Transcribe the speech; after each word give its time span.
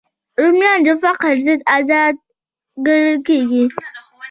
رومیان 0.41 0.79
د 0.85 0.89
فقر 1.03 1.33
ضد 1.45 1.61
غذا 1.69 2.01
ګڼل 2.85 3.17
کېږي 3.27 3.63